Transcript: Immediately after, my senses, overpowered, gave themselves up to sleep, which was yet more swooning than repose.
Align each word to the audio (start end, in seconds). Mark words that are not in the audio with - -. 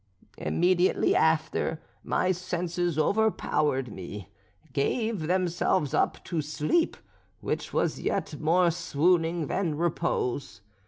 Immediately 0.39 1.15
after, 1.15 1.79
my 2.03 2.31
senses, 2.31 2.97
overpowered, 2.97 3.95
gave 4.73 5.27
themselves 5.27 5.93
up 5.93 6.23
to 6.23 6.41
sleep, 6.41 6.97
which 7.39 7.71
was 7.71 7.99
yet 7.99 8.39
more 8.39 8.71
swooning 8.71 9.45
than 9.45 9.75
repose. 9.77 10.61